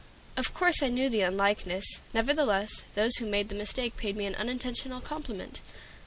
[0.35, 4.33] Of course I knew the unlikeness; nevertheless, those who made the mistake paid me an
[4.33, 5.59] unintentional compliment.